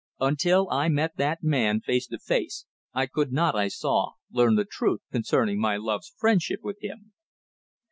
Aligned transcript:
Until 0.19 0.67
I 0.71 0.89
met 0.89 1.17
that 1.17 1.43
man 1.43 1.79
face 1.79 2.07
to 2.07 2.17
face 2.17 2.65
I 2.91 3.05
could 3.05 3.31
not, 3.31 3.53
I 3.55 3.67
saw, 3.67 4.13
learn 4.31 4.55
the 4.55 4.65
truth 4.65 5.01
concerning 5.11 5.59
my 5.61 5.77
love's 5.77 6.11
friendship 6.17 6.61
with 6.63 6.81
him. 6.81 7.11